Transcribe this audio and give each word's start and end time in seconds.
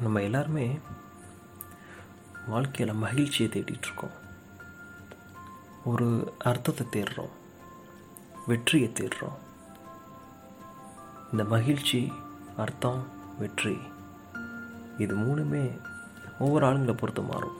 நம்ம 0.00 0.22
எல்லாருமே 0.22 0.78
வாழ்க்கையில் 2.46 2.94
மகிழ்ச்சியை 2.94 3.50
தேடிட்டுருக்கோம். 3.50 4.16
ஒரு 5.84 6.34
அர்த்தத்தை 6.38 6.86
தேடுறோம். 6.90 7.34
வெற்றியை 8.46 8.92
தேடுறோம். 8.94 9.38
இந்த 11.30 11.44
மகிழ்ச்சி 11.44 12.12
அர்த்தம் 12.56 13.06
வெற்றி 13.38 13.76
இது 14.98 15.16
மூணுமே 15.16 15.64
ஒவ்வொரு 16.38 16.66
ஆளுங்களை 16.66 16.96
பொறுத்து 16.96 17.22
மாறும். 17.22 17.56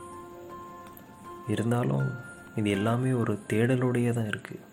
இருந்தாலும் 1.49 2.11
இது 2.57 2.71
எல்லாமே 2.71 3.13
ஒரு 3.13 3.39
தேடலோடையே 3.49 4.13
தான் 4.13 4.25
இருக்குது 4.25 4.65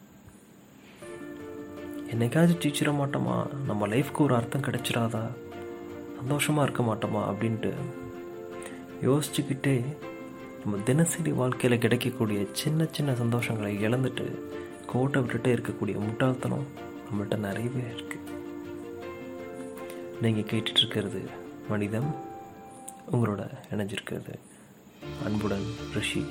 என்னைக்காச்சும் 2.11 2.61
ஜெயிச்சிட 2.63 2.91
மாட்டோமா? 2.99 3.53
நம்ம 3.65 3.87
லைஃப்க்கு 3.87 4.17
ஒரு 4.17 4.35
அர்த்தம் 4.35 4.61
கிடைச்சிடாதா? 4.61 5.23
சந்தோஷமாக 6.23 6.65
இருக்க 6.65 6.83
மாட்டோமா 6.83 7.21
அப்படின்ட்டு 7.29 7.69
யோசிச்சுக்கிட்டே 9.05 9.73
நம்ம 10.61 10.77
தினசரி 10.89 11.31
வாழ்க்கையில் 11.39 11.81
கிடைக்கக்கூடிய 11.83 12.39
சின்ன 12.59 12.85
சின்ன 12.91 13.13
சந்தோஷங்களை 13.21 13.71
இழந்துட்டு 13.87 14.25
கோட்டை 14.91 15.19
விட்டுட்டே 15.21 15.51
இருக்கக்கூடிய 15.55 15.95
முட்டாள்தனம் 16.03 16.65
நம்மள்ட்ட 17.07 17.37
நிறையவே 17.45 17.83
இருக்குது 17.93 18.21
நீங்கள் 20.21 20.47
கேட்டுட்ருக்கிறது 20.51 21.21
மனிதம் 21.69 22.09
உங்களோட 23.13 23.41
இணைஞ்சிருக்கிறது 23.73 24.35
அன்புடன் 25.25 25.67
ரிஷி. 25.95 26.23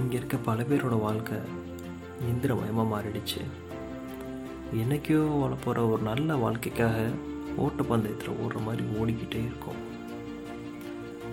இங்கே 0.00 0.16
இருக்க 0.16 0.36
பல 0.48 0.62
பேரோட 0.70 0.96
வாழ்க்கை 1.00 1.38
இந்திரமயமாக 2.30 2.90
மாறிடுச்சு. 2.94 3.42
என்னைக்கோ 4.72 5.40
வாழ 5.40 5.54
போகிற 5.54 5.86
ஒரு 5.86 6.02
நல்ல 6.02 6.34
வாழ்க்கைக்காக 6.34 7.08
ஓட்டப்பந்தயத்தில் 7.58 8.36
ஓடுற 8.44 8.62
மாதிரி 8.62 8.82
ஓடிக்கிட்டே 9.00 9.40
இருக்கோம். 9.44 9.80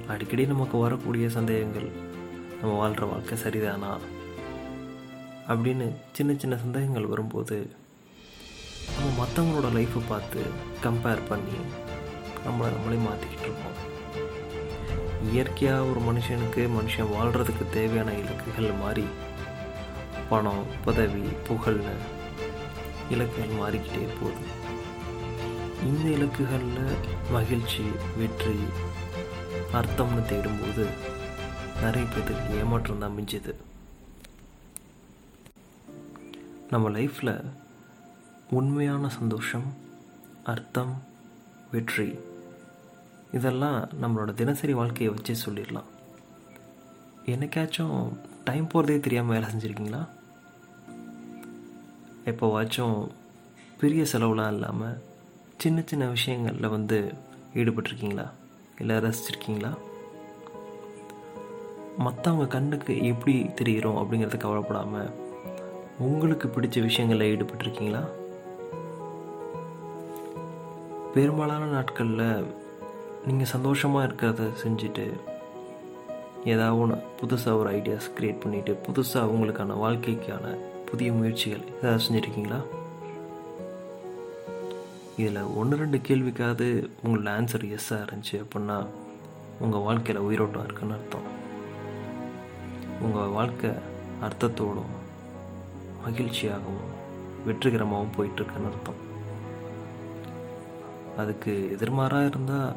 அடிக்கடி 0.08 0.46
நமக்கு 0.46 0.78
வரக்கூடிய 0.78 1.30
சந்தேகங்கள் 1.30 1.90
நம்ம 2.62 2.78
வாழ்கிற 2.78 3.06
வாழ்க்கை 3.06 3.38
சரிதானா? 3.38 3.98
அப்படின்னு 5.48 5.96
சின்ன 6.12 6.34
சின்ன 6.38 6.56
சந்தேகங்கள் 6.58 7.06
வரும்போது 7.06 7.72
நம்ம 9.00 9.26
மற்றவங்களோட 9.26 9.72
லைஃப்பை 9.72 10.02
பார்த்து 10.08 10.42
கம்பேர் 10.84 11.28
பண்ணி 11.30 11.58
நம்மளை 12.46 12.68
நம்மளே 12.76 12.96
மாற்றிக்கிட்டு 12.96 13.48
இருக்கோம் 13.48 13.78
இயற்கையாக 15.32 15.86
ஒரு 15.86 16.00
மனுஷனுக்கு 16.00 16.70
மனுஷன் 16.80 17.14
வாழ்கிறதுக்கு 17.20 17.70
தேவையான 17.74 18.12
இலக்குகள் 18.12 18.80
மாதிரி 18.82 19.06
பணம் 20.30 20.64
பதவி 20.86 21.22
புகழ்னு 21.48 21.96
இலக்குகள் 23.14 23.60
மாறிக்கிட்டே 23.62 24.08
போகுது. 24.20 24.46
இந்த 25.90 26.06
இலக்குகளில் 26.18 26.96
மகிழ்ச்சி 27.36 27.84
வெற்றி 28.20 28.58
அர்த்தம்னு 29.80 30.24
தேடும்போது 30.32 30.86
நிறைய 31.84 32.06
பேருக்கு 32.14 32.58
ஏமாற்றம் 32.62 33.04
தான் 33.04 33.16
மிஞ்சுது. 33.18 33.54
நம்ம 36.72 36.90
லைஃப்பில் 36.98 37.36
உண்மையான 38.58 39.10
சந்தோஷம் 39.20 39.68
அர்த்தம் 40.54 40.94
வெற்றி 41.72 42.10
இதெல்லாம் 43.38 43.80
நம்மளோட 44.02 44.32
தினசரி 44.42 44.74
வாழ்க்கையை 44.80 45.10
வச்சே 45.16 45.36
சொல்லிடலாம். 45.46 45.90
என்னைக்காச்சும் 47.34 47.98
டைம் 48.48 48.72
போகிறதே 48.72 49.00
தெரியாமல் 49.06 49.36
வேலை 49.36 49.50
செஞ்சுருக்கீங்களா? 49.50 50.02
எப்போவாச்சும் 52.26 53.08
பெரிய 53.80 54.06
செலவுலாம் 54.12 54.52
இல்லாமல் 54.52 55.02
சின்ன 55.58 55.82
சின்ன 55.86 56.06
விஷயங்களில் 56.06 56.68
வந்து 56.68 57.14
ஈடுபட்டிருக்கீங்களா? 57.54 58.30
இல்லை 58.80 58.96
ரசிச்சிருக்கீங்களா? 58.98 59.74
மற்றவங்க 62.00 62.48
கண்ணுக்கு 62.48 63.06
எப்படி 63.06 63.50
தெரிகிறோம் 63.62 63.98
அப்படிங்கிறத 63.98 64.38
கவலைப்படாமல் 64.38 65.10
உங்களுக்கு 66.00 66.48
பிடிச்ச 66.48 66.82
விஷயங்களில் 66.82 67.38
ஈடுபட்டிருக்கீங்களா? 67.38 68.04
பெரும்பாலான 71.14 71.66
நாட்களில் 71.66 72.46
நீங்கள் 73.28 73.48
சந்தோஷமாக 73.48 74.08
இருக்கிறத 74.08 74.50
செஞ்சுட்டு 74.64 75.12
ஏதாவது 76.46 76.80
ஒன்று 76.80 76.96
புதுசாக 77.22 77.58
ஒரு 77.58 77.78
ஐடியாஸ் 77.78 78.12
க்ரியேட் 78.18 78.42
பண்ணிவிட்டு 78.46 78.78
புதுசாக 78.88 79.32
உங்களுக்கான 79.34 79.80
வாழ்க்கைக்கான 79.80 80.58
புதிய 80.92 81.14
முயற்சிகள் 81.14 81.64
ஏதாவது 81.82 82.04
செஞ்சுருக்கீங்களா 82.04 82.60
இதில் 85.18 85.40
ஒன்று 85.56 85.78
ரெண்டு 85.78 85.98
கேள்விக்காவது 85.98 86.68
உங்களோட 87.06 87.30
ஆன்சர் 87.38 87.66
எஸ்ஸாக 87.76 88.06
இருந்துச்சு 88.06 88.36
அப்படின்னா 88.36 88.86
உங்கள் 89.60 89.82
வாழ்க்கையில் 89.82 90.24
உயிரோட்டம் 90.24 90.64
இருக்குன்னு 90.64 90.94
அர்த்தம். 90.94 91.28
உங்கள் 93.02 93.28
வாழ்க்கை 93.28 93.72
அர்த்தத்தோடும் 94.22 94.94
மகிழ்ச்சியாகவும் 96.06 96.88
வெற்றிகரமாகவும் 97.48 98.16
போயிட்டுருக்குன்னு 98.18 98.70
அர்த்தம். 98.72 99.02
அதுக்கு 101.18 101.78
எதிர்மாறாக 101.80 102.26
இருந்தால் 102.26 102.76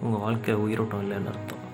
உங்கள் 0.00 0.20
வாழ்க்கையில் 0.20 0.64
உயிரோட்டம் 0.64 1.04
இல்லைன்னு 1.04 1.32
அர்த்தம். 1.34 1.64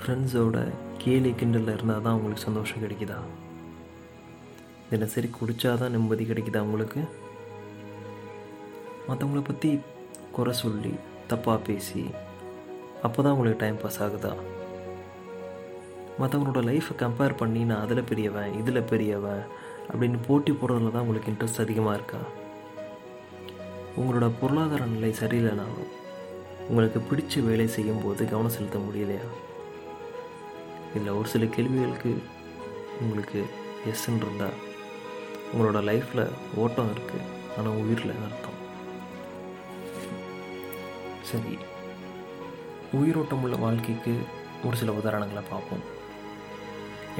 ஃப்ரெண்ட்ஸோட 0.00 0.72
கேலி 1.04 1.30
கிண்டலில் 1.32 1.74
இருந்தால் 1.74 2.02
தான் 2.02 2.14
உங்களுக்கு 2.14 2.46
சந்தோஷம் 2.46 2.82
கிடைக்குதா? 2.82 3.18
தினசரி 4.90 5.28
குடித்தா 5.38 5.74
தான் 5.74 5.90
நிம்மதி 5.90 6.24
கிடைக்குதா 6.24 6.60
உங்களுக்கு? 6.60 7.00
மற்றவங்கள 9.08 9.40
பற்றி 9.40 9.70
குறை 10.36 10.52
சொல்லி 10.52 10.92
தப்பாக 11.30 11.58
பேசி 11.68 12.02
அப்போ 13.02 13.22
தான் 13.22 13.32
உங்களுக்கு 13.32 13.62
டைம் 13.62 13.76
பாஸ் 13.76 14.02
ஆகுதா? 14.06 14.32
மற்றவங்களோட 16.20 16.62
லைஃப்பை 16.70 16.94
கம்பேர் 17.02 17.38
பண்ணி 17.40 17.64
நான் 17.64 17.82
அதில் 17.84 18.08
பெரியவன் 18.10 18.56
இதில் 18.60 18.88
பெரியவன் 18.90 19.42
அப்படின்னு 19.92 20.18
போட்டி 20.28 20.52
போடுறதுல 20.52 20.90
தான் 20.90 21.00
உங்களுக்கு 21.00 21.32
இன்ட்ரெஸ்ட் 21.32 21.60
அதிகமாக 21.60 21.94
இருக்கா? 21.94 22.20
உங்களோட 23.96 24.26
பொருளாதார 24.40 24.84
நிலை 24.86 25.14
சரியில்லைனாலும் 25.22 25.90
உங்களுக்கு 26.68 27.00
பிடிச்ச 27.00 27.42
வேலை 27.44 27.66
செய்யும்போது 27.68 28.24
கவனம் 28.24 28.54
செலுத்த 28.56 28.78
முடியலையா? 28.78 29.24
இதில் 30.94 31.16
ஒரு 31.18 31.28
சில 31.32 31.44
கேள்விகளுக்கு 31.56 32.12
உங்களுக்கு 33.00 33.40
எஸ்ன்னு 33.90 34.22
இருந்தால் 34.24 34.56
உங்களோட 35.52 35.78
லைஃப்பில் 35.88 36.24
ஓட்டம் 36.62 36.90
இருக்குது 36.94 37.28
ஆனால் 37.56 37.78
உயிரில் 37.82 38.12
அர்த்தம்? 38.26 38.58
சரி 41.30 41.54
உயிரோட்டம் 43.00 43.42
உள்ள 43.46 43.56
வாழ்க்கைக்கு 43.64 44.14
ஒரு 44.66 44.76
சில 44.80 44.92
உதாரணங்களை 45.00 45.42
பார்ப்போம். 45.50 45.84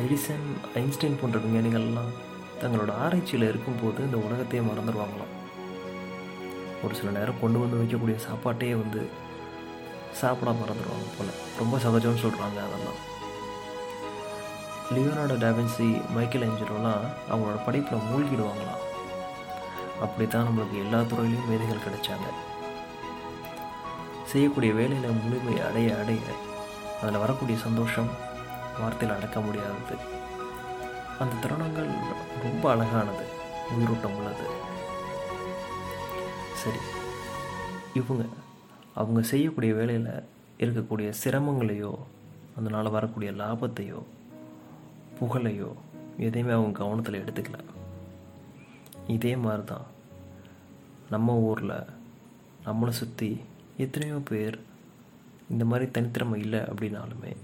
எடிசன் 0.02 0.46
ஐன்ஸ்டைன் 0.80 1.20
போன்ற 1.20 1.38
விஞ்ஞானிகள்லாம் 1.44 2.12
தங்களோட 2.62 2.90
ஆராய்ச்சியில் 3.04 3.48
இருக்கும்போது 3.48 4.00
இந்த 4.08 4.18
உலகத்தையே 4.26 4.62
மறந்துடுவாங்களாம் 4.66 5.32
ஒரு 6.84 6.94
சில 6.98 7.10
நேரம் 7.16 7.40
கொண்டு 7.40 7.58
வந்து 7.62 7.80
வைக்கக்கூடிய 7.80 8.18
சாப்பாட்டையே 8.28 8.74
வந்து 8.82 9.02
சாப்பிட 10.20 10.50
மறந்துடுவாங்க 10.60 11.08
போல். 11.16 11.38
ரொம்ப 11.60 11.76
சகஜம்னு 11.84 12.24
சொல்கிறாங்க 12.26 12.58
அதெல்லாம். 12.68 13.00
லியோனார்டோ 14.94 15.36
டாவின்சி 15.44 15.86
மைக்கேல் 16.14 16.46
ஏஞ்சலோலாம் 16.48 17.04
அவங்களோட 17.30 17.58
படைப்பில் 17.66 18.06
மூழ்கிடுவாங்களாம். 18.08 18.82
அப்படி 20.04 20.24
தான் 20.28 20.46
நம்மளுக்கு 20.48 20.76
எல்லா 20.84 21.00
துறையிலையும் 21.10 21.48
மேதைகள் 21.50 21.84
கிடைச்சாங்க. 21.86 22.28
செய்யக்கூடிய 24.32 24.72
வேலையில் 24.80 25.20
முழுமை 25.22 25.54
அடைய 25.68 25.88
அடைய 26.02 26.20
அதில் 27.00 27.22
வரக்கூடிய 27.22 27.58
சந்தோஷம் 27.66 28.10
வார்த்தையில் 28.80 29.16
அடக்க 29.16 29.40
முடியாதது. 29.40 29.96
அந்த 31.22 31.34
தருணங்கள் 31.42 31.90
ரொம்ப 32.44 32.64
அழகானது 32.74 33.26
உயிரோட்டம் 33.74 34.16
உள்ளது. 34.18 34.46
சரி 36.62 36.80
இவங்க 38.00 38.24
அவங்க 39.00 39.20
செய்யக்கூடிய 39.32 39.72
வேலையில் 39.80 40.10
இருக்கக்கூடிய 40.64 41.08
சிரமங்களையோ 41.22 41.92
அதனால் 42.58 42.94
வரக்கூடிய 42.96 43.30
லாபத்தையோ 43.40 44.00
புகழையோ 45.22 45.72
எதையுமே 46.18 46.52
அவங்க 46.52 46.78
கவனத்தில் 46.78 47.22
எடுத்துக்கல. 47.22 47.58
இதே 49.06 49.36
மாதிரி 49.36 49.64
தான் 49.64 49.86
நம்ம 51.10 51.36
ஊரில் 51.38 51.74
நம்மளை 52.64 52.88
சுற்றி 52.88 53.40
எத்தனையோ 53.76 54.14
பேர் 54.14 54.58
இந்த 55.50 55.64
மாதிரி 55.64 55.90
தனித்திறமை 55.90 56.36
இல்லை 56.36 56.58
அப்படின்னாலுமே 56.58 57.36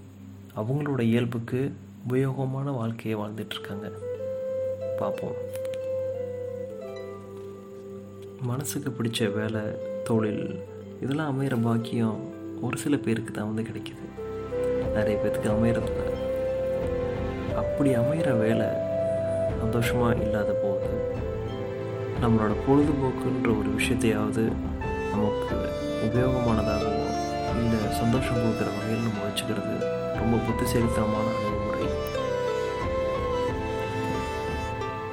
அவங்களோட 0.55 0.99
இயல்புக்கு 0.99 1.73
உபயோகமான 2.09 2.75
வாழ்க்கையை 2.75 3.19
வாழ்ந்துட்டுருக்காங்க 3.19 3.91
பார்ப்போம் 4.99 5.35
மனசுக்கு 8.41 8.89
பிடிச்ச 8.89 9.33
வேலை 9.33 9.61
தொழில் 10.03 10.63
இதெல்லாம் 11.01 11.31
அமையிற 11.31 11.61
பாக்கியம் 11.61 12.19
ஒரு 12.61 12.77
சில 12.77 12.97
பேருக்கு 12.97 13.31
தான் 13.31 13.55
வந்து 13.55 13.71
கிடைக்கிது. 13.71 14.05
நிறைய 14.93 15.19
பேர்த்துக்கு 15.23 15.47
அமையறதில்ல. 15.47 16.08
அப்படி 17.55 17.93
அமைகிற 17.93 18.37
வேலை 18.37 18.67
சந்தோஷமாக 19.61 20.15
இல்லாத 20.15 20.51
போது 20.53 20.89
நம்மளோட 22.21 22.53
பொழுதுபோக்குன்ற 22.65 23.49
ஒரு 23.59 23.69
விஷயத்தையாவது 23.69 24.43
நமக்கு 25.11 25.57
உபயோகமானதாகவும் 26.05 27.05
இல்லை 27.55 27.79
சந்தோஷம் 27.93 28.35
கொடுக்குற 28.35 28.69
வகையில் 28.73 29.05
நம்ம 29.07 29.23
வச்சுக்கிறது 29.25 29.75
ரொம்ப 30.13 30.37
புத்திசாலித்தனமான 30.37 31.27
அணுகுமுறை. 31.35 31.85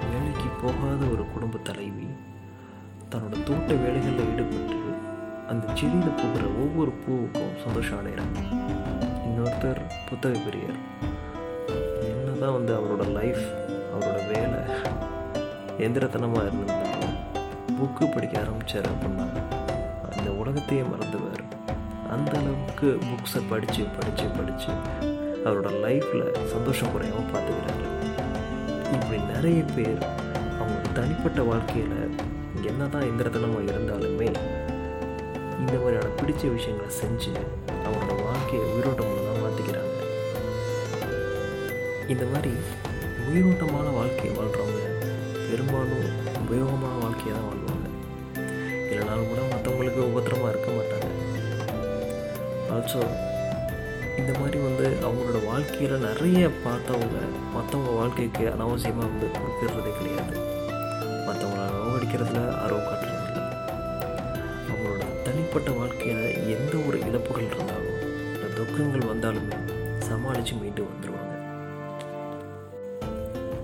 வேலைக்கு 0.05 0.49
போகாத 0.63 1.03
ஒரு 1.13 1.25
குடும்ப 1.35 1.59
தலைவி 1.63 2.09
தன்னோட 3.11 3.43
தோட்ட 3.45 3.73
வேலைகளில் 3.75 4.29
ஈடுபட்டு 4.33 4.79
அந்த 5.49 5.67
செடியில் 5.75 6.19
போகிற 6.21 6.45
ஒவ்வொரு 6.63 6.93
பூவுக்கும் 7.03 7.55
சந்தோஷம் 7.65 7.99
அடைகிறாங்க 8.01 8.41
இன்னொருத்தர் 9.27 9.81
புத்தக 10.09 10.39
பிரியர் 10.39 10.81
தான் 12.43 12.57
வந்து 12.57 12.73
அவரோட 12.79 13.05
லைஃப் 13.19 13.45
அவரோட 13.95 14.19
வேலை. 14.33 14.61
எந்திரத்தனமாக 15.87 16.45
இருந்திருந்தாலும் 16.47 17.15
புக்கு 17.79 18.05
படிக்க 18.15 18.35
ஆரம்பித்தார் 18.43 18.89
அப்படின்னா 18.93 19.27
அந்த 20.17 20.29
உலகத்தையே 20.43 20.85
மறந்துவார் 20.93 21.43
அந்த 22.15 22.33
அளவுக்கு 22.41 22.89
புக்ஸை 23.09 23.41
படித்து 23.53 23.83
படித்து 23.97 24.27
படித்து 24.37 24.73
அவரோட 25.47 25.71
லைஃப்பில் 25.85 26.27
சந்தோஷம் 26.53 26.93
குறையாமல் 26.93 27.31
பார்த்துக்கிறார். 27.33 27.83
இப்படி 28.97 29.19
நிறைய 29.33 29.61
பேர் 29.77 30.01
அவங்க 30.61 30.89
தனிப்பட்ட 30.99 31.43
வாழ்க்கையில் 31.51 31.99
என்ன 32.71 32.83
தான் 32.95 33.07
எந்திரத்தனமாக 33.11 33.69
இருந்தாலுமே 33.73 34.29
இந்த 35.61 35.75
மாதிரியான 35.83 36.09
பிடிச்ச 36.21 36.43
விஷயங்களை 36.57 36.91
செஞ்சு 37.03 37.33
அவரோட 37.87 38.13
வாழ்க்கையை 38.25 38.65
உயிரோட்டமாக 38.73 39.06
இந்த 42.13 42.25
மாதிரி 42.33 42.51
உயிரோட்டமான 43.29 43.87
வாழ்க்கையை 43.97 44.33
வாழ்கிறவங்க 44.37 44.83
பெரும்பாலும் 45.49 46.05
உபயோகமான 46.43 46.95
வாழ்க்கையை 47.03 47.33
தான் 47.37 47.47
வாழ்வாங்க. 47.49 47.87
இல்லைனாலும் 48.91 49.31
கூட 49.31 49.41
மற்றவங்களுக்கு 49.53 50.03
உபத்திரமாக 50.11 50.53
இருக்க 50.53 50.69
மாட்டாங்க. 50.77 51.09
ஆல்சோ 52.75 53.01
இந்த 54.21 54.33
மாதிரி 54.41 54.59
வந்து 54.67 54.87
அவங்களோட 55.07 55.39
வாழ்க்கையில் 55.51 56.05
நிறைய 56.09 56.43
பார்த்தவங்க 56.67 57.19
மற்றவங்க 57.57 57.91
வாழ்க்கைக்கு 58.01 58.45
அனாவசியமாக 58.53 59.11
வந்து 59.13 59.29
கொடுக்கறதே 59.39 59.93
கிடையாது. 59.99 60.37
மற்றவங்கள 61.29 61.67
நோவடிக்கிறதுல 61.79 62.41
ஆர்வம் 62.63 62.89
காட்டுறதில்ல 62.89 63.43
அவங்களோட 64.69 65.03
தனிப்பட்ட 65.27 65.71
வாழ்க்கையில் 65.81 66.25
எந்த 66.57 66.75
ஒரு 66.89 66.99
இழப்புகள் 67.09 67.51
இருந்தாலும் 67.51 68.01
இந்த 68.35 68.47
துக்கங்கள் 68.59 69.11
வந்தாலுமே 69.13 69.59
சமாளித்து 70.09 70.55
மீண்டு 70.63 70.83
வந்துடும் 70.89 71.16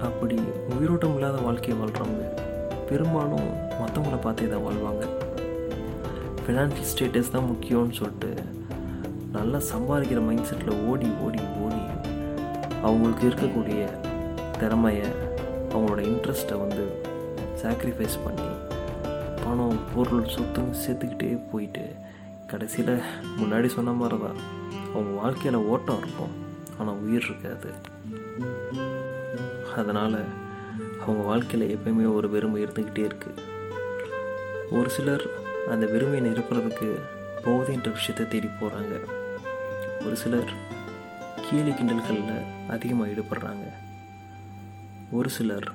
அப்படி 0.08 0.36
உயிரோட்டம் 0.76 1.14
இல்லாத 1.14 1.36
வாழ்க்கையை 1.40 1.76
வாழ்கிறவங்க 1.80 2.24
பெரும்பாலும் 2.88 3.48
மற்றவங்கள 3.80 4.16
பார்த்தே 4.18 4.48
தான் 4.48 4.64
வாழ்வாங்க. 4.64 5.04
ஃபினான்ஷியல் 6.44 6.88
ஸ்டேட்டஸ் 6.92 7.30
தான் 7.30 7.48
முக்கியம்னு 7.50 7.90
சொல்லிட்டு 7.90 8.30
நல்லா 9.30 9.58
சம்பாதிக்கிற 9.72 10.20
மைண்ட் 10.20 10.48
செட்டில் 10.50 10.80
ஓடி 10.90 11.08
ஓடி 11.24 11.42
ஓடி 11.64 11.82
அவங்களுக்கு 12.82 13.24
இருக்கக்கூடிய 13.30 13.82
திறமையை 14.58 15.08
அவங்களோட 15.72 16.00
இன்ட்ரெஸ்ட்டை 16.02 16.58
வந்து 16.58 16.84
சாக்ரிஃபைஸ் 17.62 18.18
பண்ணி 18.24 18.48
பணம் 19.44 19.78
பொருள் 19.94 20.32
சொத்துன்னு 20.34 20.82
சேர்த்துக்கிட்டே 20.84 21.30
போயிட்டு 21.52 21.84
கடைசியில் 22.46 22.94
முன்னாடி 23.40 23.68
சொன்ன 23.68 23.92
மாதிரி 23.92 24.18
தான் 24.18 24.40
அவங்க 24.94 25.10
வாழ்க்கையில் 25.22 25.66
ஓட்டம் 25.66 25.98
இருக்கும் 25.98 26.34
ஆனால் 26.78 27.00
உயிர் 27.04 27.26
இருக்காது. 27.28 27.70
அதனால் 29.76 30.18
அவங்க 31.00 31.22
வாழ்க்கையில் 31.22 31.76
எப்பயுமே 31.76 32.14
ஒரு 32.14 32.30
வெறுமை 32.30 32.62
இருந்துக்கிட்டே 32.62 33.04
இருக்குது 33.10 33.50
ஒரு 34.70 34.90
சிலர் 34.90 35.24
அந்த 35.70 35.86
வெறுமையை 35.86 36.20
நிரப்புறதுக்கு 36.28 36.98
போதைன்ற 37.44 37.92
விஷயத்தை 37.92 38.28
தேடி 38.28 38.46
போகிறாங்க 38.46 38.94
ஒரு 40.06 40.16
சிலர் 40.16 40.52
கீழே 41.50 41.70
கிண்டல்களில் 41.70 42.44
அதிகமாக 42.68 43.10
ஈடுபடுறாங்க. 43.10 43.64
ஒரு 45.10 45.28
சிலர் 45.28 45.70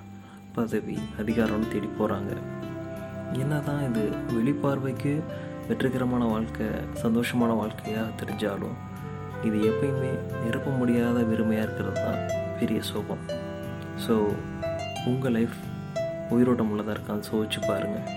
பதவி 0.53 0.97
அதிகாரம்னு 1.19 1.67
தேடி 1.67 1.89
போகிறாங்க 1.99 2.31
என்ன 3.33 3.59
தான் 3.59 3.83
இது 3.89 4.03
வெளிப்பார்வைக்கு 4.33 5.23
வெற்றிகரமான 5.67 6.25
வாழ்க்கை 6.25 6.67
சந்தோஷமான 7.03 7.55
வாழ்க்கையாக 7.55 8.25
தெரிஞ்சாலும் 8.25 8.77
இது 9.43 9.57
எப்பயுமே 9.71 10.11
நிரப்ப 10.45 10.69
முடியாத 10.69 11.19
வெறுமையாக 11.23 11.63
இருக்கிறது 11.63 11.93
தான் 11.93 12.55
பெரிய 12.59 12.81
சோகம். 12.81 13.23
ஸோ 14.05 14.15
உங்கள் 15.05 15.35
லைஃப் 15.37 15.57
உயிரோட்டம் 16.35 16.69
உள்ளதாக 16.71 16.93
இருக்கான்னு 16.95 17.27
சோதிச்சு 17.29 17.59
பாருங்கள் 17.67 18.07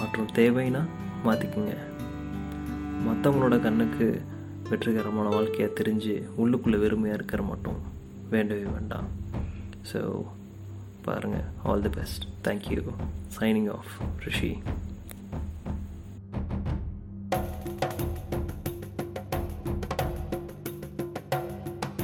மற்றும் 0.00 0.28
தேவைன்னா 0.34 0.82
மாற்றிக்குங்க 1.26 1.74
மற்றவங்களோட 3.06 3.56
கண்ணுக்கு 3.60 4.06
வெற்றிகரமான 4.70 5.28
வாழ்க்கையை 5.28 5.68
தெரிஞ்சு 5.80 6.14
உள்ளுக்குள்ளே 6.42 6.78
வெறுமையாக 6.78 7.18
இருக்கிற 7.18 7.42
மட்டும் 7.42 7.78
வேண்டவே 8.30 8.66
வேண்டாம். 8.76 9.08
ஸோ 9.92 10.00
பாருங்கள் 11.06 11.46
all 11.64 11.82
the 11.82 11.88
best 11.88 12.24
thank you 12.48 12.82
signing 13.38 13.70
off 13.76 13.92
Rishi 14.26 14.52